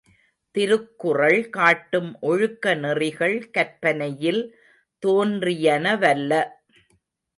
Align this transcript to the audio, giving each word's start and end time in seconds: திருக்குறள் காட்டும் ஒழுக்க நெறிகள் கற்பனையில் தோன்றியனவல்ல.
திருக்குறள் 0.55 1.49
காட்டும் 1.49 2.17
ஒழுக்க 2.21 2.73
நெறிகள் 2.75 3.37
கற்பனையில் 3.49 4.41
தோன்றியனவல்ல. 5.03 6.41